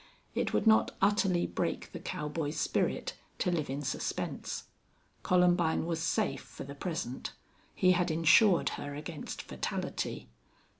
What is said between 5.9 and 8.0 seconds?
safe for the present. He